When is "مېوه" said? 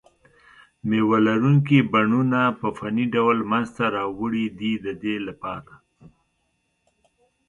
0.87-1.17